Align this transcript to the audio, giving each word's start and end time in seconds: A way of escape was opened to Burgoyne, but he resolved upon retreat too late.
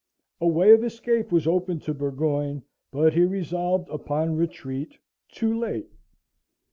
A 0.39 0.47
way 0.47 0.71
of 0.71 0.83
escape 0.83 1.31
was 1.31 1.45
opened 1.45 1.83
to 1.83 1.93
Burgoyne, 1.93 2.63
but 2.89 3.13
he 3.13 3.21
resolved 3.21 3.87
upon 3.89 4.35
retreat 4.35 4.97
too 5.29 5.55
late. 5.55 5.91